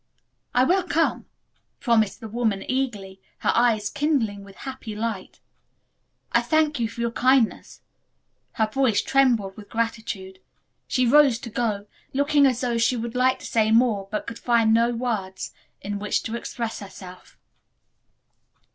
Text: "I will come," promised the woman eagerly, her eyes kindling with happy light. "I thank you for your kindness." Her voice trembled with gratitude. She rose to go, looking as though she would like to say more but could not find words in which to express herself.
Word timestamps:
"I 0.55 0.63
will 0.63 0.81
come," 0.81 1.27
promised 1.79 2.21
the 2.21 2.27
woman 2.27 2.65
eagerly, 2.67 3.21
her 3.41 3.51
eyes 3.53 3.87
kindling 3.87 4.43
with 4.43 4.55
happy 4.55 4.95
light. 4.95 5.39
"I 6.31 6.41
thank 6.41 6.79
you 6.79 6.89
for 6.89 7.01
your 7.01 7.11
kindness." 7.11 7.81
Her 8.53 8.65
voice 8.65 9.03
trembled 9.03 9.55
with 9.55 9.69
gratitude. 9.69 10.39
She 10.87 11.05
rose 11.05 11.37
to 11.37 11.51
go, 11.51 11.85
looking 12.13 12.47
as 12.47 12.61
though 12.61 12.79
she 12.79 12.97
would 12.97 13.13
like 13.13 13.37
to 13.41 13.45
say 13.45 13.69
more 13.69 14.07
but 14.09 14.25
could 14.25 14.37
not 14.37 14.43
find 14.43 14.99
words 14.99 15.53
in 15.81 15.99
which 15.99 16.23
to 16.23 16.35
express 16.35 16.79
herself. 16.79 17.37